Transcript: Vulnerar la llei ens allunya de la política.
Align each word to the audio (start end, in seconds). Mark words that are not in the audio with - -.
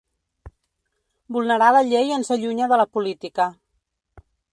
Vulnerar 1.35 1.67
la 1.77 1.83
llei 1.89 2.09
ens 2.15 2.31
allunya 2.37 2.71
de 2.73 2.79
la 2.83 2.87
política. 2.99 3.47